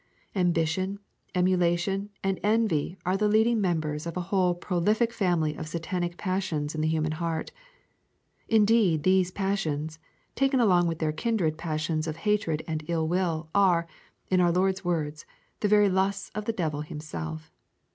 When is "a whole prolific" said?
4.17-5.13